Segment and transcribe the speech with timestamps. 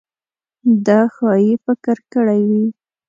[0.85, 2.65] ده ښايي فکر کړی وي.